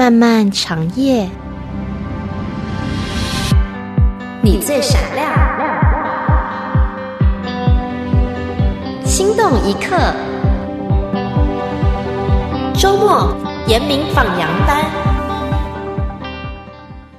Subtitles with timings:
[0.00, 1.28] 漫漫长夜，
[4.40, 5.30] 你最闪亮，
[9.04, 9.94] 心动一刻。
[12.72, 13.36] 周末
[13.66, 14.82] 严明放羊班，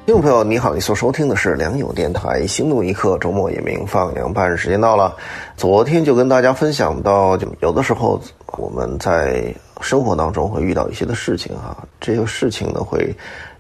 [0.08, 5.14] 听众朋友，你好，你所收听的是良友电台《心动一刻》周末严明放羊班，时间到了。
[5.56, 8.20] 昨天就跟大家分享到，就有的时候
[8.58, 9.54] 我们在。
[9.82, 13.14] 生活当中会遇到一些的事情哈，这些事情呢会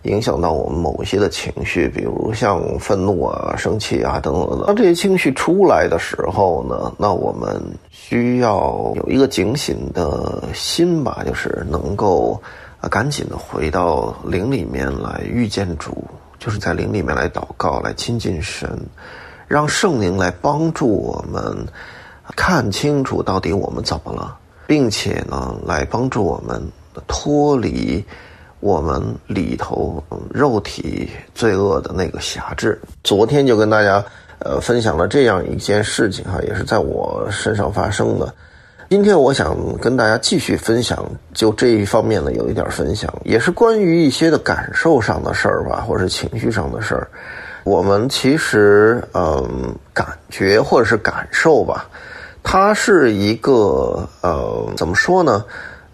[0.03, 4.63] 影响到我们某些的情绪，比如像愤怒啊、生气啊等等。
[4.65, 12.41] 当这些情绪出来的时候呢，那我们需要有一个警醒的心吧，就是能够
[12.79, 16.03] 啊赶紧的回到灵里面来遇见主，
[16.39, 18.79] 就是在灵里面来祷告、来亲近神，
[19.47, 21.55] 让圣灵来帮助我们
[22.35, 24.37] 看清楚到底我们怎么了。
[24.71, 26.65] 并且呢，来帮助我们
[27.05, 28.01] 脱离
[28.61, 32.79] 我们里头肉体罪恶的那个辖制。
[33.03, 34.01] 昨天就跟大家
[34.39, 38.33] 呃分享了这样一件事情哈，也是在我身上发生的。
[38.89, 47.05] 今天我想跟大家继续分享，就这一方面呢有一点分享，也是关于一些的感受上的事儿吧，或者是情绪上的事儿。
[47.65, 51.89] 我们其实嗯，感觉或者是感受吧。
[52.43, 55.43] 它是一个呃，怎么说呢？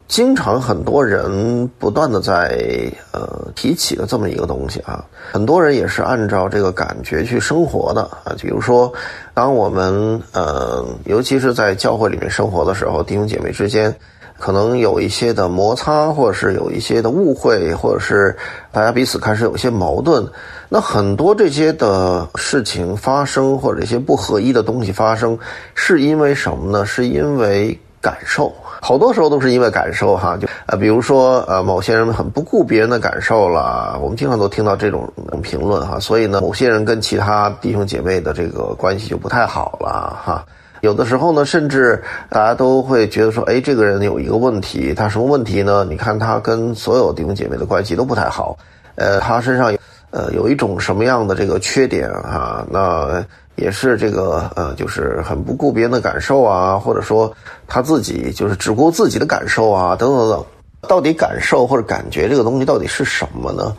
[0.07, 8.33] 经常很多人不断的在呃提起的这么一个东西啊，很多人也是按照这个感觉去生活的啊。
[8.41, 8.91] 比如说，
[9.33, 13.93] 当我们呃，尤其是在教会里面生活的时候，弟兄姐妹之间。
[14.39, 18.37] 可能有一些的摩擦，或者是有一些的误会，或者是
[18.71, 20.23] 大家彼此开始有一些矛盾。
[20.69, 25.37] 那很多这些的事情发生，或者一些不合一的东西发生，
[25.73, 26.85] 是因为什么呢？
[26.85, 28.53] 是因为感受。
[28.79, 35.11] 好多时候都是因为感受哈，就呃，比如说呃，某些人很不顾别人的感受了，我们经常都听到这种
[35.41, 35.99] 评论哈。
[35.99, 40.45] 所以呢，某些人跟其他弟兄姐妹的这个关系就不太好了哈。
[40.81, 45.83] 有的时候呢，甚至大家都会觉得说，哎，这个人有一个问题，他什么问题呢？
[45.89, 48.55] 你看他跟所有弟兄姐妹的关系都不太好，
[48.95, 49.79] 呃，他身上有
[50.11, 52.65] 呃有一种什么样的这个缺点啊？
[52.69, 53.25] 那
[53.55, 57.33] 也是这个呃，就是很不顾别人的感受啊，或者说
[57.67, 60.45] 他自己就是只顾自己的感受啊，等等等。
[60.87, 63.75] 到底感受或者感觉这个东西到底是什么呢？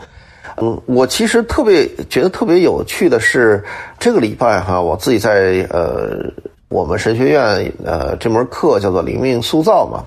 [0.60, 3.64] 嗯，我其实特别觉得特别有趣的是，
[3.98, 6.30] 这个礼拜哈，我自己在呃。
[6.70, 10.04] 我们神学院呃这门课叫做灵命塑造嘛，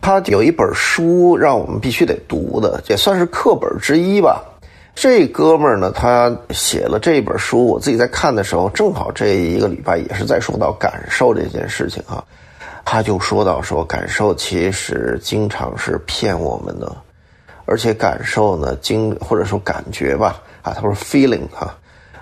[0.00, 4.40] 他有一本书让我们必须得读的，也算是课本之一吧。
[4.94, 12.22] 这哥们儿呢，他写了这本书，我自己在看的时候，正好这一个礼拜也是在说到感受这件事情啊。
[12.84, 16.94] 他就说到说，感受其实经常是骗我们的，
[17.64, 21.74] 而且感受呢，经或者说感觉吧，啊，他说 feeling 哈。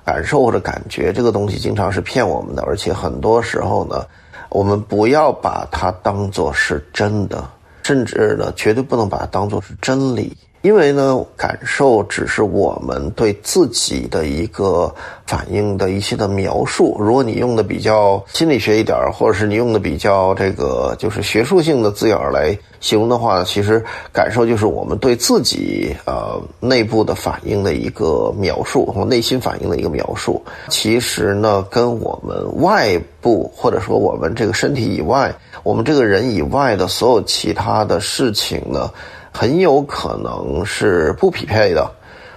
[0.05, 4.07] 感受或者感觉这个东西经常是骗我们的，而且很多时候呢，
[4.49, 7.47] 我们不要把它当做是真的，
[7.83, 10.35] 甚至呢，绝对不能把它当做是真理。
[10.63, 14.93] 因为呢，感受只是我们对自己的一个
[15.25, 16.97] 反应的一些的描述。
[16.99, 23.83] 如果你用的比较心理学一点，或者是你用的比较这个就是学术性的字眼来形容的话，其实
[24.13, 30.43] 感受就是我们对自己呃内部的反应的一个描述，或内心反应的一个描述。
[30.69, 35.33] 其实呢，跟我们外部或者说我们这个身体以外，
[35.63, 38.91] 我们这个人以外的所有其他的事情呢。
[39.33, 41.91] 很有可能是不匹配的，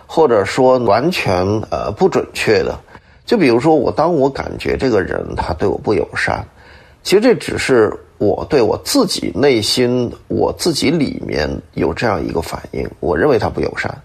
[0.06, 2.78] 或者说完全呃不准确的。
[3.26, 6.46] 就比如说，我当我感觉这个人他对我不友善，
[7.02, 13.96] 其实这只是我对我自己内心、我自己里面有这样一个反应，我认为他不友善。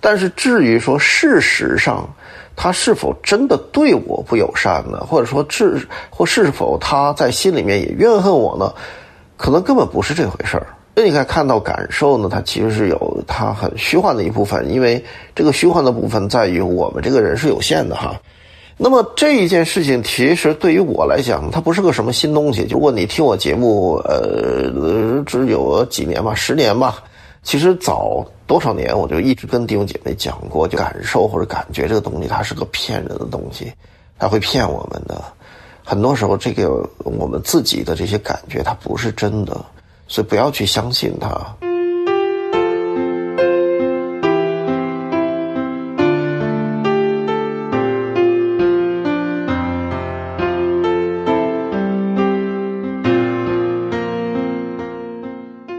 [0.00, 2.06] 但是至于说事实上
[2.56, 4.98] 他是否真的对我不友善呢？
[5.08, 8.72] 或者说是或是否他在心里面也怨恨我呢？
[9.36, 10.66] 可能根本不是这回事儿。
[10.94, 15.04] 所以你看，看到感受呢，它其实是有它很虚幻的一部分，因为
[15.34, 18.14] 这个虚幻的部分在于我们这个人是有限的哈。
[18.76, 22.66] 那么这一件事情，其实对于我来讲，它不是个什么新东西。
[22.70, 27.02] 如果你听我节目，呃，只有几年吧，十年吧，
[27.42, 33.72] 其实早多少年我就一直跟弟兄姐妹讲过，就感受或者感觉这个东西，它是个骗人的东西，
[34.18, 35.22] 它会骗我们的。
[35.84, 39.60] 很多时候，这个我们自己的这些感觉，它不是真的。
[40.06, 41.28] 所以不要去相信他。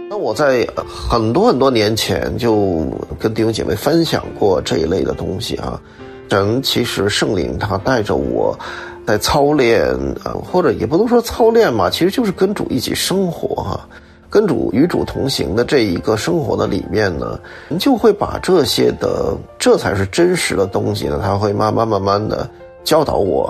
[0.10, 2.86] 那我在很多很多年前就
[3.20, 5.80] 跟弟兄姐妹分享过这一类的东西啊。
[6.28, 8.58] 神其实圣灵他带着我
[9.06, 9.86] 在操练，
[10.26, 13.88] 呃，或者也不能说操练嘛，其实就是跟主一起生活哈，
[14.36, 17.40] 跟主与主同行的这一个生活的里面呢，
[17.80, 22.46] 就会把这些的这才是真实的东西呢，他会慢慢慢慢的
[22.84, 23.50] 教导我。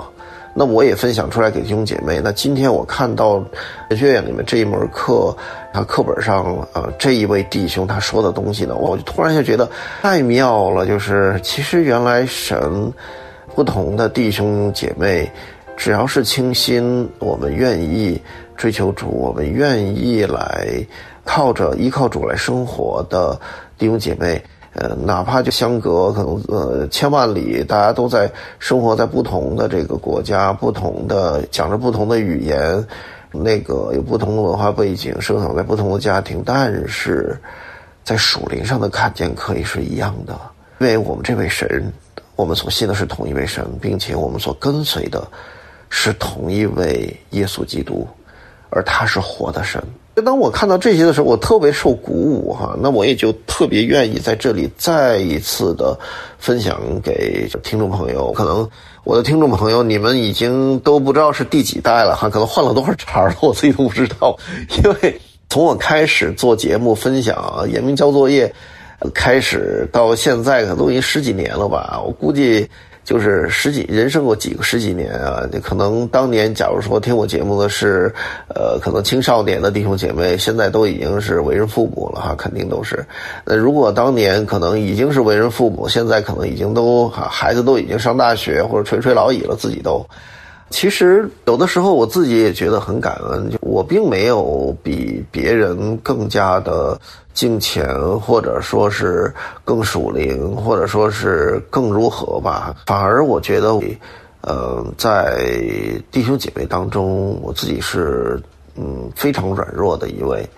[0.54, 2.20] 那我也分享出来给弟兄姐妹。
[2.22, 3.44] 那今天我看到
[3.88, 5.36] 神学院里面这一门课，
[5.72, 9.68] 他课本上呃这一位弟兄他说的东西呢，我就突然就觉得
[10.02, 10.86] 太妙了。
[10.86, 12.92] 就是其实原来神
[13.56, 15.28] 不同的弟兄姐妹，
[15.76, 18.22] 只要是清心，我们愿意
[18.56, 20.66] 追求主，我们愿意来
[21.24, 23.38] 靠着依靠主来生活的
[23.78, 24.42] 弟兄姐妹。
[24.78, 32.86] 呃，哪怕就相隔可能呃千万里，大家都在生活在不同的这个国家，不同的讲着不同的语言，
[33.32, 37.40] 那个有不同的文化背景，生长在不同的家庭，但是
[38.04, 40.38] 在属灵上的看见可以是一样的，
[40.80, 41.90] 因为我们这位神，
[42.34, 45.26] 我们所信的是同一位神，并且我们所跟随的
[45.88, 48.06] 是同一位耶稣基督，
[48.70, 49.82] 而他是活的神。
[50.24, 55.98] 当我看到这些的时候，我特别受鼓舞哈，那我也就特别愿意在这里再一次的
[56.38, 58.32] 分享给听众朋友。
[58.32, 58.66] 可能
[59.04, 64.34] 我的听众朋友，你们已经都不知道是第几代了哈，可能换了多少茬了，我自己都不知道。
[64.82, 65.20] 因为
[65.50, 68.50] 从我开始做节目分享严明交作业
[69.12, 72.66] 开始到现在，可能都已经十几年了吧，我估计。
[73.06, 75.46] 就是十几人生过几个十几年啊？
[75.52, 78.12] 你可能当年假如说听我节目的是，
[78.48, 83.06] 呃，可能青少年的弟兄姐妹，现在都已经是为人父母了哈，肯定都是。
[83.44, 90.04] 那如果当年可能已经是为人父母，现在可能已经都孩子都已经上大学或者垂垂老矣了，自己都。
[90.68, 97.00] 其实有的时候我自己也觉得很感恩，就我并没有比别人更加的
[97.32, 97.86] 敬虔，
[98.20, 99.32] 或者说是
[99.64, 102.74] 更属灵，或者说是更如何吧。
[102.86, 103.80] 反而我觉得，
[104.40, 105.38] 呃，在
[106.10, 108.42] 弟兄姐妹当中，我自己是
[108.74, 110.48] 嗯非常软弱的一位，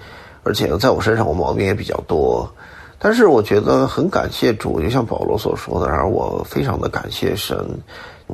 [0.43, 2.51] 而且在我身上我毛病也比较多。
[2.99, 7.57] 但是我觉得很感谢主，就像保罗所说的，然后我非常的感谢神。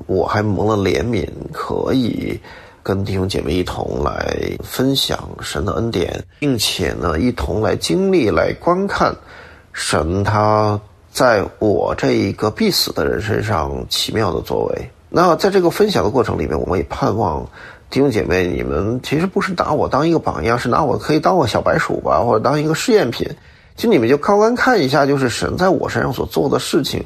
[0.07, 2.39] 我还蒙了怜悯，可以
[2.83, 9.15] 跟弟兄姐妹一同来分享神的恩典，并且呢，一同来经历、来观看
[9.73, 10.79] 神他
[11.11, 14.91] 在我这一个必死的人身上奇妙的作为。
[15.09, 17.49] 那在这个分享的过程里面，我们也盼望
[17.89, 23.29] 弟兄姐妹，你们其实不是拿我当一个榜样，是拿我可以当我小白鼠吧，或者当一个试验品。
[23.77, 27.05] 其实你们就高观看一下，就是神在我身上所做的事情。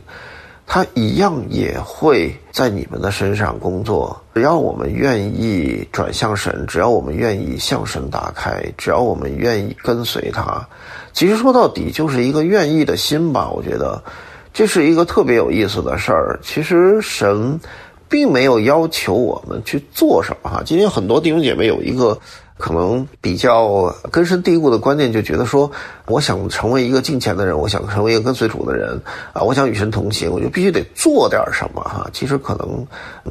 [0.70, 4.23] 他一样也会在你们的身上工作。
[4.35, 10.69] 只要我们愿意转向神，只要我们愿意向神打开，只要我们愿意跟随他，
[11.15, 13.50] 其实说到底就是一个愿意的心吧。
[13.50, 14.05] 我觉得
[14.53, 16.38] 这是一个特别有意思的事儿。
[16.43, 17.59] 其实神
[18.06, 20.62] 并没有要求我们去做什么哈。
[20.64, 22.19] 今天很多弟兄姐妹有一个。
[22.58, 25.70] 可能比较根深蒂固的观念，就觉得说，
[26.06, 29.00] 我想成为一个敬虔的人，我想成为一个跟随主的人
[29.32, 32.10] 啊，我想与神同行，我就必须得做点什么哈。
[32.12, 32.84] 其实可能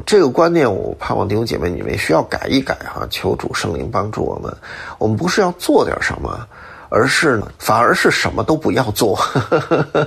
[0.06, 4.52] 这个观念，我盼望弟兄姐妹你们需要改一改哈，求主圣灵帮助我们。
[4.98, 6.40] 我们不是要做点什么，
[6.88, 9.20] 而是呢，反而是什么都不要做。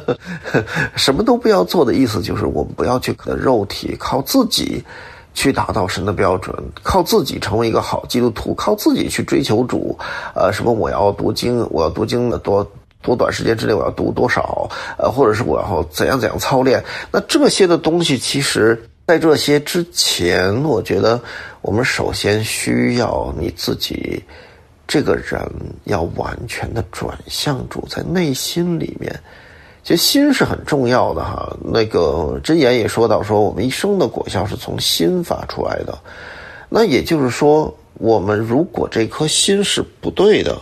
[0.96, 4.82] 什么都不要做的意思，就是我们不要去的肉体靠自己。
[5.32, 9.96] 去达到神的标准，靠自己成为一个好基督徒，靠自己去追求主，
[10.34, 12.68] 呃，什么我要读经，我要读经的多
[13.00, 14.68] 多短时间之内我要读多少，
[14.98, 21.20] 呃，或者是我要怎样怎样操练，那这些的东西，其实在这些之前，我觉得
[21.62, 24.22] 我们首先需要你自己
[24.86, 25.40] 这个人
[25.84, 29.18] 要完全的转向主，在内心里面。
[29.82, 35.98] 其实心是很重要的哈，那个真言也说到说，我们一生的果效是从心发出来的。
[36.68, 40.56] 那也就是说，我们如果这颗心是不对的，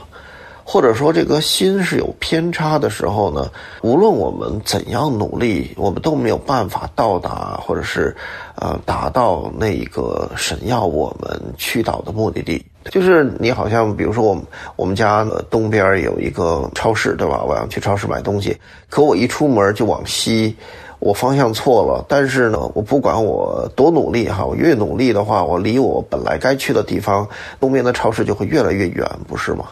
[0.65, 3.51] 或者说这颗心是有偏差的时候呢，
[3.83, 8.15] 无论我们怎样努力，我们都没有办法到达，或者是
[8.55, 12.65] 呃达到那一个神要我们去到的目的地。
[12.91, 14.43] 就是你好像，比如说我们
[14.77, 17.45] 我们家东边有一个超市，对吧？
[17.45, 18.57] 我要去超市买东西，
[18.89, 20.57] 可我一出门就往西，
[20.99, 22.05] 我方向错了。
[22.09, 27.29] 但是呢，我不管我多努力哈，我越努力的话，我离我本来该去的地方
[27.61, 29.67] 东边的超市就会越来越远，不是吗？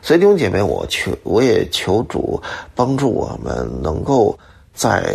[0.00, 2.40] 所以弟兄姐妹，我求我也求主
[2.74, 4.36] 帮助我们，能够
[4.74, 5.14] 在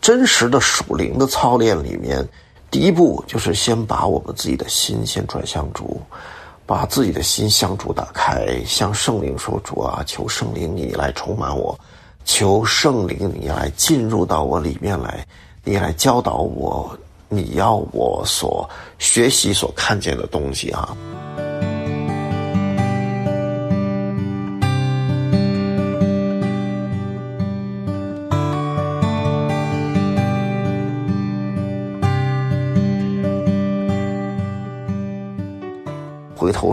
[0.00, 2.26] 真实的属灵的操练里面，
[2.70, 6.00] 第一步就是先把我们自己的心先转向主。
[6.66, 11.78] 把自己的心向主打开，向圣灵说：“主啊，求圣灵你来充满我，
[12.24, 15.26] 求圣灵你来进入到我里面来，
[15.62, 16.96] 你来教导我，
[17.28, 18.68] 你要我所
[18.98, 20.96] 学习、所看见的东西啊。”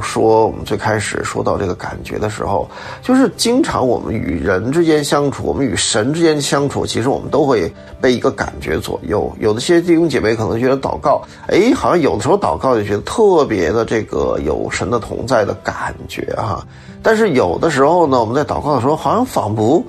[0.01, 2.69] 说，我们最开始说到这个感觉的时候，
[3.01, 9.31] 就是经常我们与人之间相处，我们与神之间相处，其实我们都会被一个感觉左右。
[9.39, 16.65] 有的些弟兄姐妹可能觉得祷告，哎，好像有的时候祷告就觉得特别的这个有神的同在的感觉哈。
[17.03, 19.83] 但是有的时候呢，我们在祷告的时候，好像仿佛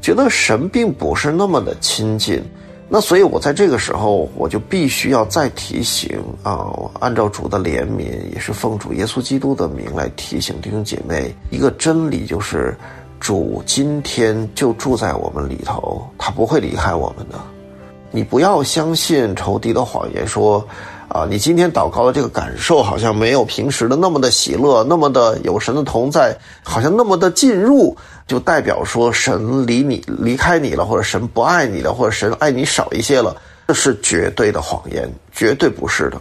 [0.00, 2.42] 觉得神并不是那么的亲近。
[2.88, 12.76] 那所以，我在这个时候，我就必须要再提醒啊，按照主的怜悯，也是奉主耶稣基督的名来提醒弟兄姐妹一个真理，就是
[13.18, 17.34] 主今天就住在我们里头，他不会离开我们的。
[18.16, 20.66] 你不要相信仇敌的谎言，说。
[21.08, 27.96] 啊，你今天祷告的这个感受好像没有平时的那么的喜乐，那么的有神的同在，好像那么的进入，
[28.26, 33.36] 就代表说神离你离开你了，或者神不爱你了，或者神爱你少一些了，
[33.68, 36.20] 这是绝对的谎言，绝对不是的。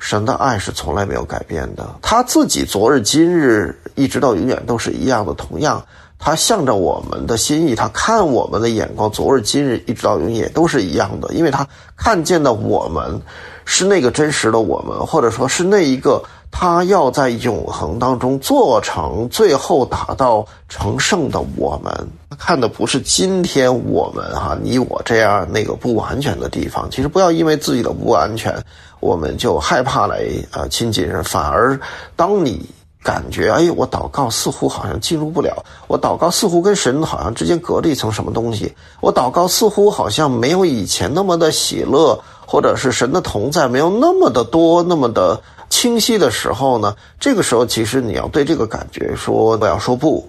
[0.00, 5.32] 神的爱是从来没有改变的，他自己昨日今日一直到永远都是一样的。
[5.32, 5.82] 同样，
[6.24, 13.20] 他向着我们的心意，他看我们的眼光，昨日今日一直到永远都是一样的，因为他看见的我们。
[13.66, 21.90] 是那个真实的我们，或者说是那一个他要在永恒当中做成，最后达到成圣的我们。
[22.28, 26.86] 他看的不是今天我们哈你我这样那个不完全的地方。
[26.90, 28.54] 其实不要因为自己的不安全，
[29.00, 31.24] 我们就害怕来啊亲近人。
[31.24, 31.80] 反而
[32.14, 32.68] 当你
[33.04, 42.18] 感觉哎，我祷告似乎好像进入不了，我祷告似乎跟神好像之间隔了一层什么东西，我祷告似乎好像没有以前那么的喜乐。
[42.46, 46.94] 或者是神的同在没有那么的多、那么的清晰的时候呢？
[47.18, 50.28] 这个时候，其实你要对这个感觉说，不要说不，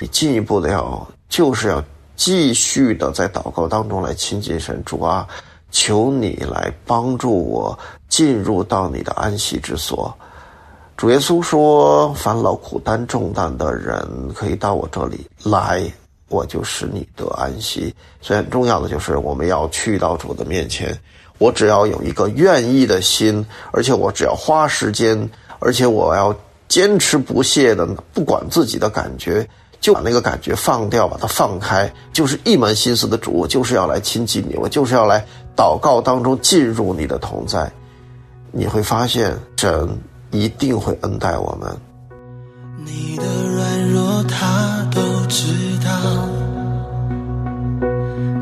[0.00, 1.82] 你进一步的要，就是要
[2.16, 5.26] 继续的在祷告当中来亲近神主啊，
[5.70, 7.78] 求你来帮助我
[8.08, 10.12] 进入到你的安息之所。
[10.96, 15.82] 主耶稣说：“凡劳苦担重担的人，可以到我这里来，
[16.28, 20.96] 我就使你得安息。”所以很重要的就是，我们要去到主的面前。
[21.38, 26.34] 我只要有一个愿意的心，而且我只要花时间，而且我要
[26.68, 29.46] 坚持不懈的，不管自己的感觉，
[29.80, 37.70] 就把那个感觉放掉，把它放开，就是一门心思的主，我就是要来亲近你，我就是要来祷告当中进入你的同在，
[38.52, 39.88] 你会发现神
[40.34, 41.70] 一定会恩待我们。
[42.84, 45.90] 你的软弱他都知道。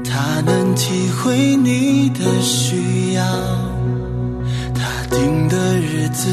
[0.02, 3.22] 他能体会你的需要，
[4.74, 6.26] 他定的日子，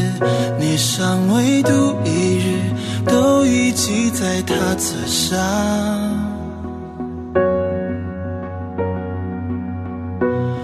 [0.58, 1.70] 你尚未度
[2.06, 2.62] 一日，
[3.06, 5.38] 都已记在他册上。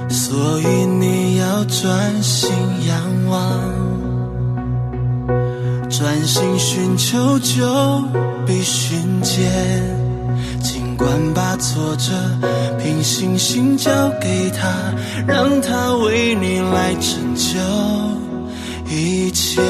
[0.10, 2.50] 所以你要专心
[2.88, 2.98] 仰
[3.28, 3.40] 望，
[6.26, 8.04] 心寻求，就
[8.46, 9.52] 必寻见。
[10.62, 12.12] 尽管把挫折
[12.82, 14.68] 凭信心交给他，
[15.28, 17.60] 让他为你来拯救
[18.90, 19.62] 一切。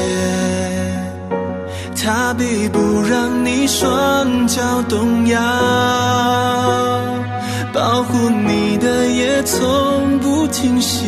[1.94, 5.40] 他必不让你双脚动摇，
[7.72, 11.04] 保护你的也从不停歇。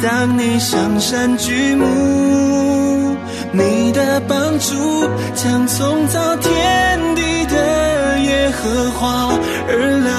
[0.00, 1.84] 当你向山举目，
[3.52, 7.22] 你的帮助将从造天地。
[7.52, 9.36] 的耶和华
[9.68, 10.10] 而来，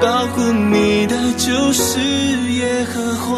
[0.00, 2.00] 保护你的就是
[2.52, 3.36] 耶和华，